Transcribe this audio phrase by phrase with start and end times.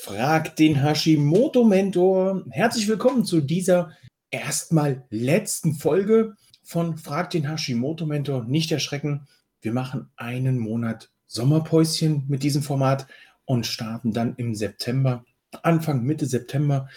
[0.00, 2.44] Frag den Hashimoto-Mentor.
[2.50, 3.92] Herzlich willkommen zu dieser
[4.30, 8.44] erstmal letzten Folge von Frag den Hashimoto-Mentor.
[8.44, 9.26] Nicht erschrecken,
[9.62, 13.06] wir machen einen Monat Sommerpäuschen mit diesem Format
[13.44, 15.24] und starten dann im September,
[15.62, 16.88] Anfang, Mitte September.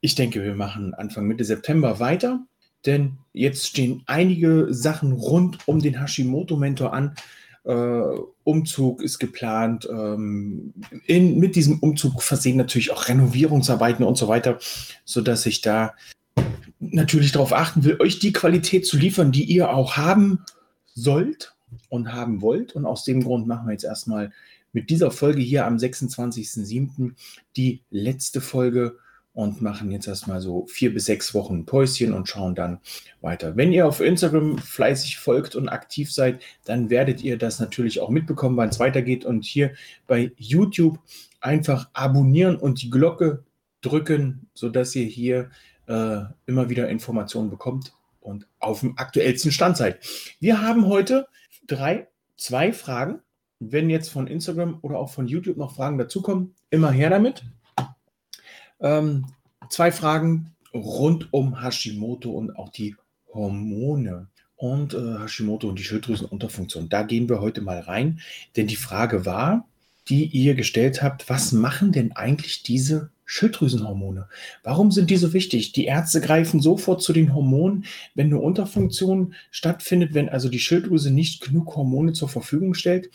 [0.00, 2.46] Ich denke, wir machen Anfang, Mitte September weiter,
[2.86, 7.14] denn jetzt stehen einige Sachen rund um den Hashimoto-Mentor an.
[7.68, 9.86] Äh, Umzug ist geplant.
[9.90, 10.72] Ähm,
[11.06, 14.58] in, mit diesem Umzug versehen natürlich auch Renovierungsarbeiten und so weiter,
[15.04, 15.94] sodass ich da
[16.80, 20.46] natürlich darauf achten will, euch die Qualität zu liefern, die ihr auch haben
[20.94, 21.54] sollt
[21.90, 22.74] und haben wollt.
[22.74, 24.32] Und aus dem Grund machen wir jetzt erstmal
[24.72, 27.12] mit dieser Folge hier am 26.07.
[27.56, 28.96] die letzte Folge
[29.38, 32.80] und machen jetzt erstmal so vier bis sechs Wochen Päuschen und schauen dann
[33.20, 33.56] weiter.
[33.56, 38.10] Wenn ihr auf Instagram fleißig folgt und aktiv seid, dann werdet ihr das natürlich auch
[38.10, 39.24] mitbekommen, wann es weitergeht.
[39.24, 39.74] Und hier
[40.08, 40.98] bei YouTube
[41.40, 43.44] einfach abonnieren und die Glocke
[43.80, 45.50] drücken, sodass ihr hier
[45.86, 50.00] äh, immer wieder Informationen bekommt und auf dem aktuellsten Stand seid.
[50.40, 51.28] Wir haben heute
[51.68, 53.20] drei, zwei Fragen.
[53.60, 57.44] Wenn jetzt von Instagram oder auch von YouTube noch Fragen dazukommen, immer her damit.
[58.80, 59.26] Ähm,
[59.70, 62.96] zwei Fragen rund um Hashimoto und auch die
[63.32, 66.88] Hormone und äh, Hashimoto und die Schilddrüsenunterfunktion.
[66.88, 68.20] Da gehen wir heute mal rein,
[68.56, 69.66] denn die Frage war,
[70.08, 74.26] die ihr gestellt habt, was machen denn eigentlich diese Schilddrüsenhormone?
[74.62, 75.72] Warum sind die so wichtig?
[75.72, 77.84] Die Ärzte greifen sofort zu den Hormonen,
[78.14, 83.10] wenn eine Unterfunktion stattfindet, wenn also die Schilddrüse nicht genug Hormone zur Verfügung stellt,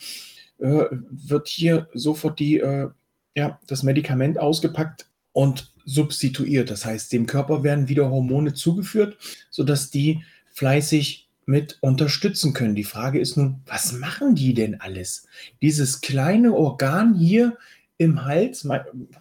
[0.58, 2.88] äh, wird hier sofort die, äh,
[3.36, 6.70] ja, das Medikament ausgepackt und substituiert.
[6.70, 9.18] Das heißt, dem Körper werden wieder Hormone zugeführt,
[9.50, 10.22] sodass die
[10.54, 12.74] fleißig mit unterstützen können.
[12.74, 15.26] Die Frage ist nun, was machen die denn alles?
[15.60, 17.58] Dieses kleine Organ hier
[17.98, 18.66] im Hals,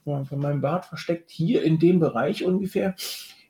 [0.06, 2.96] von meinem Bart versteckt, hier in dem Bereich ungefähr,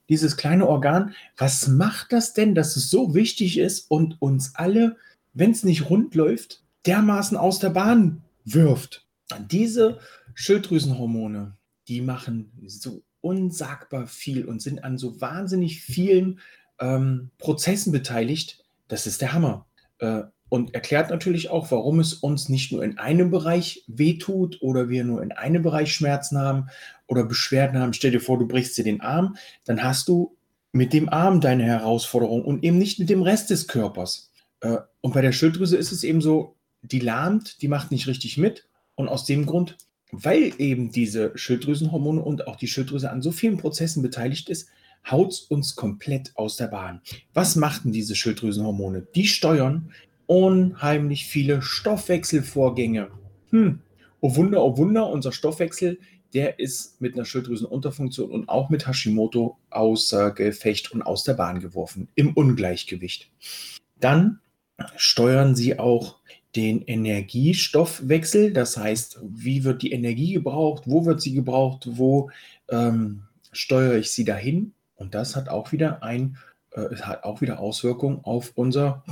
[0.10, 4.98] dieses kleine Organ, was macht das denn, dass es so wichtig ist und uns alle,
[5.34, 9.06] wenn es nicht rund läuft, dermaßen aus der Bahn wirft?
[9.50, 10.00] Diese
[10.34, 11.56] Schilddrüsenhormone,
[11.88, 16.40] die machen so unsagbar viel und sind an so wahnsinnig vielen
[16.80, 18.64] ähm, Prozessen beteiligt.
[18.88, 19.66] Das ist der Hammer.
[20.00, 24.88] Äh, und erklärt natürlich auch, warum es uns nicht nur in einem Bereich wehtut oder
[24.88, 26.68] wir nur in einem Bereich Schmerzen haben
[27.08, 27.94] oder Beschwerden haben.
[27.94, 30.38] Stell dir vor, du brichst dir den Arm, dann hast du
[30.72, 34.32] mit dem Arm deine Herausforderung und eben nicht mit dem Rest des Körpers.
[34.60, 38.38] Äh, und bei der Schilddrüse ist es eben so, die lahmt, die macht nicht richtig
[38.38, 38.68] mit.
[38.94, 39.78] Und aus dem Grund
[40.14, 44.70] weil eben diese Schilddrüsenhormone und auch die Schilddrüse an so vielen Prozessen beteiligt ist,
[45.10, 47.02] haut es uns komplett aus der Bahn.
[47.34, 49.08] Was machten diese Schilddrüsenhormone?
[49.16, 49.92] Die steuern
[50.28, 53.10] unheimlich viele Stoffwechselvorgänge.
[53.50, 53.80] Hm.
[54.22, 56.00] Oh Wunder, oh Wunder, unser Stoffwechsel,
[56.34, 61.60] der ist mit einer Schilddrüsenunterfunktion und auch mit Hashimoto außer Gefecht und aus der Bahn
[61.60, 63.30] geworfen, im Ungleichgewicht.
[64.00, 64.40] Dann
[64.96, 66.18] steuern sie auch
[66.56, 72.30] den Energiestoffwechsel, das heißt, wie wird die Energie gebraucht, wo wird sie gebraucht, wo
[72.70, 76.38] ähm, steuere ich sie dahin und das hat auch wieder ein
[76.72, 79.04] äh, hat auch wieder Auswirkungen auf unser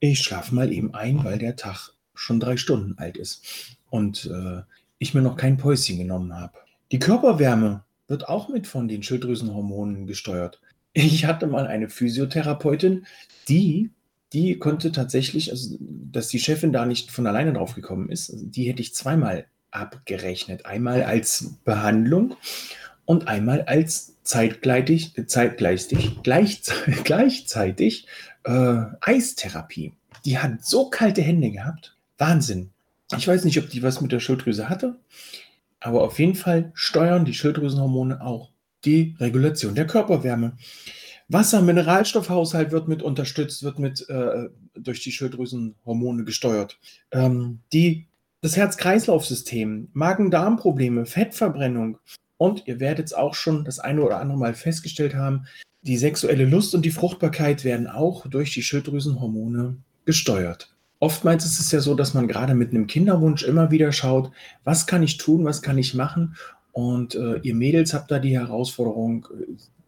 [0.00, 4.62] ich schlafe mal eben ein, weil der Tag schon drei Stunden alt ist und äh,
[4.98, 6.58] ich mir noch kein Päuschen genommen habe.
[6.92, 10.60] Die Körperwärme wird auch mit von den Schilddrüsenhormonen gesteuert.
[10.92, 13.06] Ich hatte mal eine Physiotherapeutin,
[13.48, 13.90] die
[14.32, 18.46] die konnte tatsächlich, also dass die Chefin da nicht von alleine drauf gekommen ist, also
[18.46, 20.66] die hätte ich zweimal abgerechnet.
[20.66, 22.36] Einmal als Behandlung
[23.04, 28.06] und einmal als zeitgleitig, zeitgleichzeitig, gleichzeitig, gleichzeitig
[28.44, 29.92] äh, Eistherapie.
[30.24, 31.96] Die hat so kalte Hände gehabt.
[32.18, 32.70] Wahnsinn.
[33.16, 34.96] Ich weiß nicht, ob die was mit der Schilddrüse hatte,
[35.80, 38.50] aber auf jeden Fall steuern die Schilddrüsenhormone auch
[38.84, 40.52] die Regulation der Körperwärme.
[41.28, 46.78] Wasser-Mineralstoffhaushalt wird mit unterstützt, wird mit äh, durch die Schilddrüsenhormone gesteuert.
[47.10, 48.06] Ähm, die,
[48.40, 51.98] das Herz-Kreislauf-System, Magen-Darm-Probleme, Fettverbrennung
[52.36, 55.46] und ihr werdet es auch schon das eine oder andere Mal festgestellt haben,
[55.82, 60.74] die sexuelle Lust und die Fruchtbarkeit werden auch durch die Schilddrüsenhormone gesteuert.
[61.00, 64.30] Oftmals ist es ja so, dass man gerade mit einem Kinderwunsch immer wieder schaut,
[64.62, 66.36] was kann ich tun, was kann ich machen.
[66.70, 69.26] Und äh, ihr Mädels habt da die Herausforderung,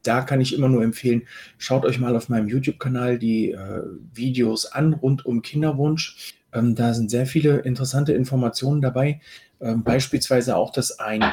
[0.06, 1.22] da kann ich immer nur empfehlen,
[1.58, 6.34] schaut euch mal auf meinem YouTube-Kanal die äh, Videos an rund um Kinderwunsch.
[6.52, 9.20] Ähm, da sind sehr viele interessante Informationen dabei.
[9.60, 11.24] Ähm, beispielsweise auch, dass ein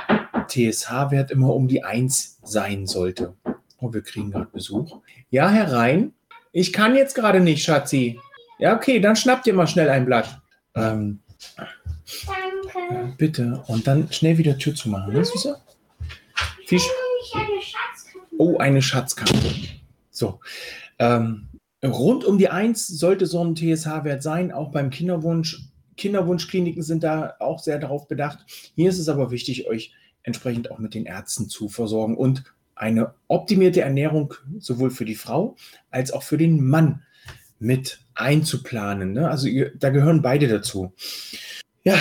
[0.47, 3.33] TSH-Wert immer um die 1 sein sollte.
[3.79, 5.01] Oh, wir kriegen gerade Besuch.
[5.29, 6.13] Ja, herein.
[6.51, 8.19] Ich kann jetzt gerade nicht, Schatzi.
[8.59, 10.41] Ja, okay, dann schnappt ihr mal schnell ein Blatt.
[10.75, 11.19] Ähm,
[12.27, 13.13] Danke.
[13.17, 13.63] Bitte.
[13.67, 15.57] Und dann schnell wieder Tür zu machen, ne, Süße?
[16.65, 16.87] Fisch.
[18.41, 19.37] Oh, eine Schatzkarte.
[20.09, 20.39] So.
[20.97, 21.49] Ähm,
[21.85, 25.67] rund um die 1 sollte so ein TSH-Wert sein, auch beim Kinderwunsch.
[25.95, 28.39] Kinderwunschkliniken sind da auch sehr darauf bedacht.
[28.75, 29.93] Hier ist es aber wichtig, euch
[30.23, 32.43] entsprechend auch mit den Ärzten zu versorgen und
[32.73, 35.55] eine optimierte Ernährung sowohl für die Frau
[35.91, 37.03] als auch für den Mann
[37.59, 39.13] mit einzuplanen.
[39.13, 39.29] Ne?
[39.29, 40.95] Also ihr, da gehören beide dazu.
[41.83, 41.99] Ja,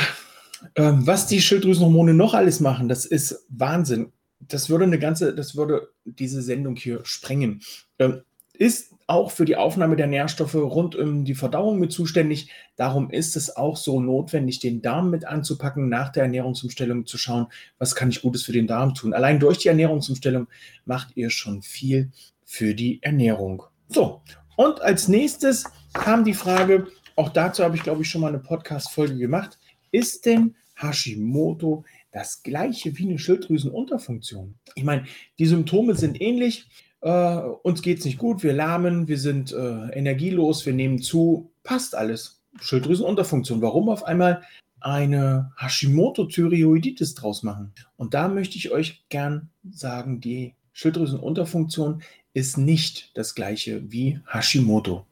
[0.74, 4.10] ähm, was die Schilddrüsenhormone noch alles machen, das ist Wahnsinn.
[4.40, 7.62] Das würde eine ganze, das würde diese Sendung hier sprengen.
[7.98, 8.22] Ähm,
[8.60, 12.50] ist auch für die Aufnahme der Nährstoffe rund um die Verdauung mit zuständig.
[12.76, 17.46] Darum ist es auch so notwendig, den Darm mit anzupacken, nach der Ernährungsumstellung zu schauen,
[17.78, 19.14] was kann ich Gutes für den Darm tun.
[19.14, 20.46] Allein durch die Ernährungsumstellung
[20.84, 22.10] macht ihr schon viel
[22.44, 23.62] für die Ernährung.
[23.88, 24.20] So,
[24.56, 25.64] und als nächstes
[25.94, 26.86] kam die Frage,
[27.16, 29.58] auch dazu habe ich, glaube ich, schon mal eine Podcast-Folge gemacht.
[29.90, 34.56] Ist denn Hashimoto das gleiche wie eine Schilddrüsenunterfunktion?
[34.74, 35.04] Ich meine,
[35.38, 36.68] die Symptome sind ähnlich.
[37.00, 41.50] Äh, uns geht es nicht gut, wir lahmen, wir sind äh, energielos, wir nehmen zu,
[41.62, 42.42] passt alles.
[42.60, 43.62] Schilddrüsenunterfunktion.
[43.62, 44.42] Warum auf einmal
[44.80, 47.72] eine Hashimoto-Thyreoiditis draus machen?
[47.96, 52.02] Und da möchte ich euch gern sagen, die Schilddrüsenunterfunktion
[52.32, 55.06] ist nicht das gleiche wie Hashimoto.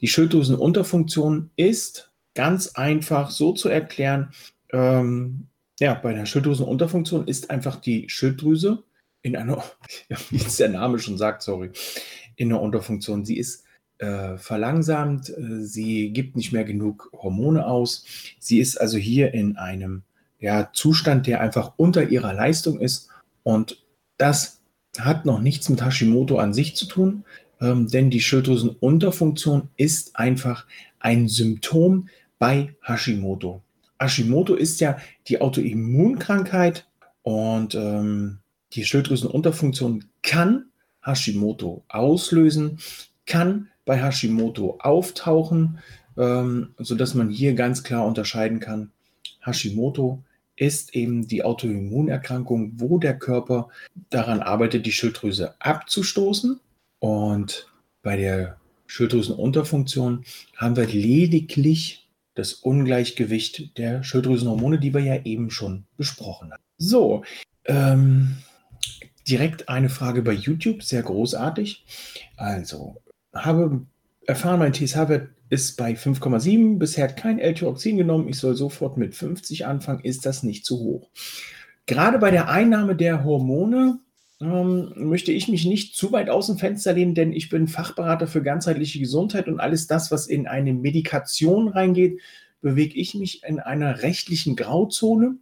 [0.00, 4.30] Die Schilddrüsenunterfunktion ist ganz einfach so zu erklären.
[4.72, 5.46] Ähm,
[5.80, 8.84] ja, bei der Schilddrüsenunterfunktion ist einfach die Schilddrüse
[9.22, 9.64] in einer,
[10.30, 11.70] wie es der Name schon sagt, sorry,
[12.36, 13.24] in einer Unterfunktion.
[13.24, 13.64] Sie ist
[13.98, 18.04] äh, verlangsamt, äh, sie gibt nicht mehr genug Hormone aus.
[18.38, 20.02] Sie ist also hier in einem
[20.38, 23.08] ja, Zustand, der einfach unter ihrer Leistung ist.
[23.42, 23.82] Und
[24.16, 24.60] das
[24.98, 27.24] hat noch nichts mit Hashimoto an sich zu tun,
[27.60, 30.66] ähm, denn die Schilddrüsenunterfunktion ist einfach
[30.98, 33.62] ein Symptom bei Hashimoto.
[34.00, 34.96] Hashimoto ist ja
[35.28, 36.88] die Autoimmunkrankheit
[37.22, 38.38] und ähm,
[38.72, 40.66] die Schilddrüsenunterfunktion kann
[41.04, 42.78] Hashimoto auslösen,
[43.26, 45.78] kann bei Hashimoto auftauchen,
[46.16, 48.90] ähm, sodass man hier ganz klar unterscheiden kann.
[49.40, 50.22] Hashimoto
[50.56, 53.68] ist eben die Autoimmunerkrankung, wo der Körper
[54.10, 56.60] daran arbeitet, die Schilddrüse abzustoßen.
[56.98, 57.66] Und
[58.02, 60.24] bei der Schilddrüsenunterfunktion
[60.56, 61.99] haben wir lediglich
[62.34, 66.62] das Ungleichgewicht der Schilddrüsenhormone, die wir ja eben schon besprochen haben.
[66.78, 67.24] So,
[67.66, 68.36] ähm,
[69.28, 71.84] direkt eine Frage bei YouTube, sehr großartig.
[72.36, 72.96] Also,
[73.34, 73.86] habe
[74.26, 79.66] erfahren, mein TSH-Wert ist bei 5,7, bisher kein L-Tyroxin genommen, ich soll sofort mit 50
[79.66, 81.10] anfangen, ist das nicht zu hoch.
[81.86, 83.98] Gerade bei der Einnahme der Hormone
[84.40, 88.26] ähm, möchte ich mich nicht zu weit aus dem Fenster lehnen, denn ich bin Fachberater
[88.26, 92.20] für ganzheitliche Gesundheit und alles das, was in eine Medikation reingeht,
[92.62, 95.36] bewege ich mich in einer rechtlichen Grauzone,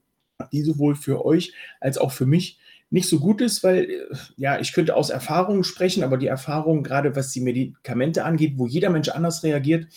[0.53, 2.59] die sowohl für euch als auch für mich
[2.91, 6.83] nicht so gut ist, weil äh, ja, ich könnte aus Erfahrung sprechen, aber die Erfahrung,
[6.83, 9.89] gerade was die Medikamente angeht, wo jeder Mensch anders reagiert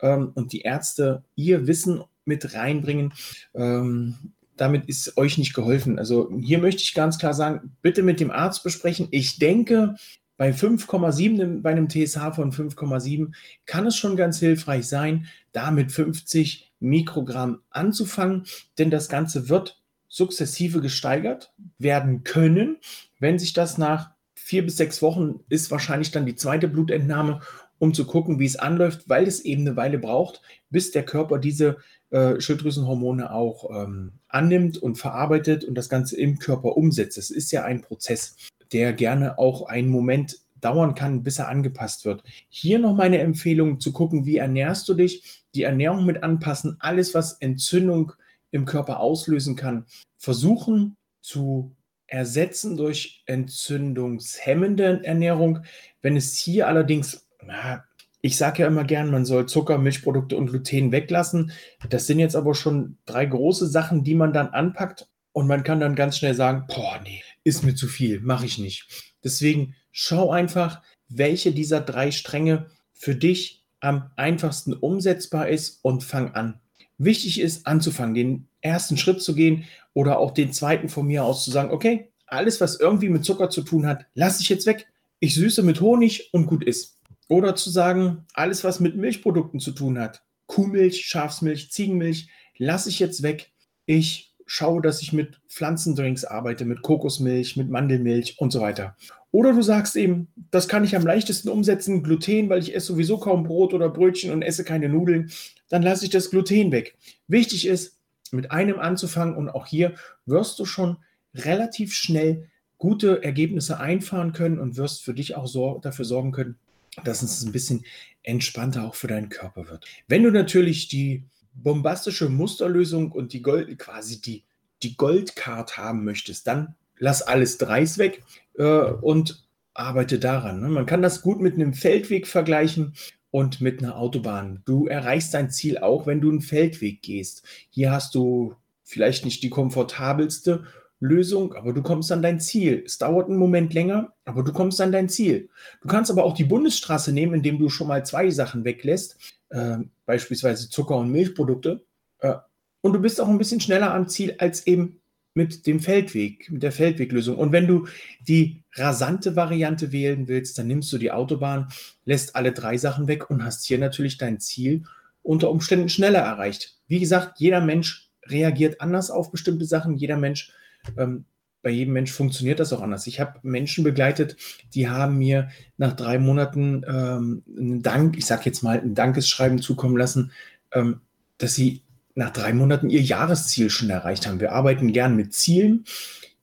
[0.00, 3.12] ähm, und die Ärzte ihr Wissen mit reinbringen,
[3.54, 5.98] ähm, damit ist euch nicht geholfen.
[5.98, 9.08] Also hier möchte ich ganz klar sagen, bitte mit dem Arzt besprechen.
[9.10, 9.96] Ich denke,
[10.36, 13.32] bei 5,7, bei einem TSH von 5,7
[13.64, 18.44] kann es schon ganz hilfreich sein, da mit 50 Mikrogramm anzufangen,
[18.78, 22.76] denn das Ganze wird sukzessive gesteigert werden können.
[23.18, 27.40] Wenn sich das nach vier bis sechs Wochen ist, wahrscheinlich dann die zweite Blutentnahme,
[27.78, 30.40] um zu gucken, wie es anläuft, weil es eben eine Weile braucht,
[30.70, 31.78] bis der Körper diese
[32.10, 37.18] äh, Schilddrüsenhormone auch ähm, annimmt und verarbeitet und das Ganze im Körper umsetzt.
[37.18, 38.36] Es ist ja ein Prozess,
[38.72, 42.22] der gerne auch einen Moment dauern kann, bis er angepasst wird.
[42.48, 47.14] Hier noch meine Empfehlung zu gucken, wie ernährst du dich, die Ernährung mit anpassen, alles,
[47.14, 48.12] was Entzündung
[48.50, 49.86] im Körper auslösen kann,
[50.16, 51.74] versuchen zu
[52.06, 55.60] ersetzen durch entzündungshemmende Ernährung.
[56.02, 57.84] Wenn es hier allerdings, na,
[58.26, 61.52] ich sage ja immer gern, man soll Zucker, Milchprodukte und Gluten weglassen.
[61.88, 65.78] Das sind jetzt aber schon drei große Sachen, die man dann anpackt und man kann
[65.78, 69.14] dann ganz schnell sagen, boah, nee, ist mir zu viel, mache ich nicht.
[69.22, 76.34] Deswegen schau einfach, welche dieser drei Stränge für dich am einfachsten umsetzbar ist und fang
[76.34, 76.58] an.
[76.98, 81.44] Wichtig ist anzufangen, den ersten Schritt zu gehen oder auch den zweiten von mir aus
[81.44, 84.88] zu sagen, okay, alles, was irgendwie mit Zucker zu tun hat, lasse ich jetzt weg.
[85.20, 86.95] Ich süße mit Honig und gut ist.
[87.28, 92.98] Oder zu sagen, alles, was mit Milchprodukten zu tun hat, Kuhmilch, Schafsmilch, Ziegenmilch, lasse ich
[92.98, 93.50] jetzt weg.
[93.84, 98.96] Ich schaue, dass ich mit Pflanzendrinks arbeite, mit Kokosmilch, mit Mandelmilch und so weiter.
[99.32, 103.18] Oder du sagst eben, das kann ich am leichtesten umsetzen, Gluten, weil ich esse sowieso
[103.18, 105.30] kaum Brot oder Brötchen und esse keine Nudeln,
[105.68, 106.96] dann lasse ich das Gluten weg.
[107.26, 107.98] Wichtig ist,
[108.30, 110.96] mit einem anzufangen und auch hier wirst du schon
[111.34, 116.58] relativ schnell gute Ergebnisse einfahren können und wirst für dich auch so, dafür sorgen können,
[117.04, 117.84] dass es ein bisschen
[118.22, 119.86] entspannter auch für deinen Körper wird.
[120.08, 121.24] Wenn du natürlich die
[121.54, 124.44] bombastische Musterlösung und die Gold, quasi die,
[124.82, 128.22] die Goldcard haben möchtest, dann lass alles Dreis weg
[128.58, 130.60] äh, und arbeite daran.
[130.60, 130.68] Ne?
[130.68, 132.94] Man kann das gut mit einem Feldweg vergleichen
[133.30, 134.62] und mit einer Autobahn.
[134.64, 137.42] Du erreichst dein Ziel auch, wenn du einen Feldweg gehst.
[137.70, 140.64] Hier hast du vielleicht nicht die komfortabelste
[141.00, 142.82] Lösung, aber du kommst an dein Ziel.
[142.86, 145.50] Es dauert einen Moment länger, aber du kommst an dein Ziel.
[145.82, 149.18] Du kannst aber auch die Bundesstraße nehmen, indem du schon mal zwei Sachen weglässt,
[149.50, 151.84] äh, beispielsweise Zucker und Milchprodukte.
[152.20, 152.34] Äh,
[152.80, 155.00] und du bist auch ein bisschen schneller am Ziel als eben
[155.34, 157.36] mit dem Feldweg, mit der Feldweglösung.
[157.36, 157.86] Und wenn du
[158.26, 161.68] die rasante Variante wählen willst, dann nimmst du die Autobahn,
[162.06, 164.84] lässt alle drei Sachen weg und hast hier natürlich dein Ziel
[165.22, 166.78] unter Umständen schneller erreicht.
[166.88, 169.96] Wie gesagt, jeder Mensch reagiert anders auf bestimmte Sachen.
[169.96, 170.52] Jeder Mensch,
[170.96, 171.24] ähm,
[171.66, 173.08] bei jedem Mensch funktioniert das auch anders.
[173.08, 174.36] Ich habe Menschen begleitet,
[174.72, 179.60] die haben mir nach drei Monaten ähm, einen Dank, ich sage jetzt mal ein Dankesschreiben
[179.60, 180.30] zukommen lassen,
[180.72, 181.00] ähm,
[181.38, 181.82] dass sie
[182.14, 184.38] nach drei Monaten ihr Jahresziel schon erreicht haben.
[184.38, 185.84] Wir arbeiten gern mit Zielen,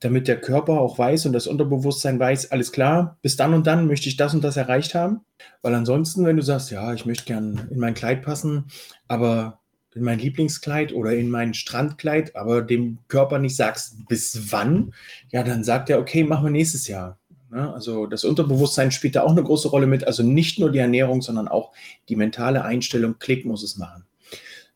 [0.02, 3.88] damit der Körper auch weiß und das Unterbewusstsein weiß, alles klar, bis dann und dann
[3.88, 5.22] möchte ich das und das erreicht haben.
[5.62, 8.66] Weil ansonsten, wenn du sagst, ja, ich möchte gern in mein Kleid passen,
[9.08, 9.62] aber
[9.96, 14.94] in mein Lieblingskleid oder in mein Strandkleid, aber dem Körper nicht sagst, bis wann,
[15.30, 17.20] ja, dann sagt er, okay, machen wir nächstes Jahr.
[17.52, 20.08] Also das Unterbewusstsein spielt da auch eine große Rolle mit.
[20.08, 21.72] Also nicht nur die Ernährung, sondern auch
[22.10, 23.20] die mentale Einstellung.
[23.20, 24.06] Klick muss es machen.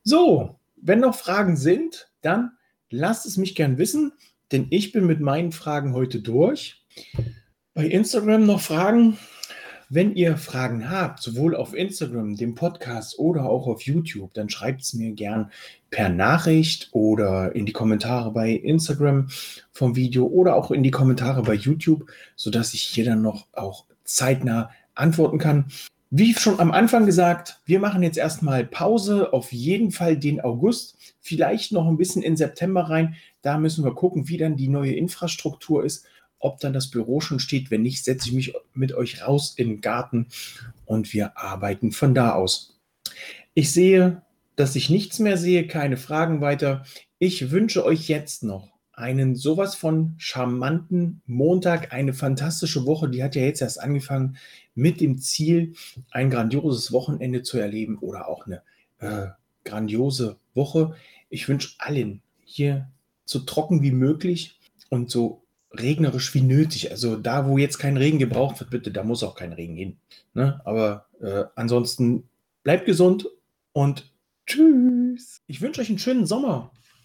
[0.03, 2.51] So, wenn noch Fragen sind, dann
[2.91, 4.13] lasst es mich gern wissen,
[4.51, 6.85] denn ich bin mit meinen Fragen heute durch.
[7.73, 9.17] Bei Instagram noch Fragen?
[9.89, 14.81] Wenn ihr Fragen habt, sowohl auf Instagram, dem Podcast oder auch auf YouTube, dann schreibt
[14.81, 15.49] es mir gern
[15.91, 19.29] per Nachricht oder in die Kommentare bei Instagram
[19.71, 23.85] vom Video oder auch in die Kommentare bei YouTube, sodass ich hier dann noch auch
[24.03, 25.67] zeitnah antworten kann.
[26.09, 30.97] Wie schon am Anfang gesagt, wir machen jetzt erstmal Pause, auf jeden Fall den August,
[31.21, 33.15] vielleicht noch ein bisschen in September rein.
[33.41, 36.05] Da müssen wir gucken, wie dann die neue Infrastruktur ist,
[36.39, 37.71] ob dann das Büro schon steht.
[37.71, 40.27] Wenn nicht, setze ich mich mit euch raus in den Garten
[40.85, 42.79] und wir arbeiten von da aus.
[43.53, 44.21] Ich sehe,
[44.55, 46.85] dass ich nichts mehr sehe, keine Fragen weiter.
[47.19, 53.09] Ich wünsche euch jetzt noch einen sowas von charmanten Montag, eine fantastische Woche.
[53.09, 54.37] Die hat ja jetzt erst angefangen
[54.73, 55.73] mit dem Ziel,
[56.09, 58.63] ein grandioses Wochenende zu erleben oder auch eine
[58.99, 59.27] äh,
[59.63, 60.95] grandiose Woche.
[61.29, 62.89] Ich wünsche allen hier
[63.25, 66.91] so trocken wie möglich und so regnerisch wie nötig.
[66.91, 69.97] Also da, wo jetzt kein Regen gebraucht wird, bitte, da muss auch kein Regen hin.
[70.33, 70.61] Ne?
[70.65, 72.29] Aber äh, ansonsten
[72.63, 73.27] bleibt gesund
[73.73, 74.11] und
[74.45, 75.41] tschüss.
[75.47, 76.71] Ich wünsche euch einen schönen Sommer.